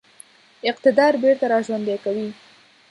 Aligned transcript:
اقتدار 0.69 1.13
بیرته 1.21 1.45
را 1.51 1.59
ژوندی 1.65 1.97
کوي. 2.03 2.27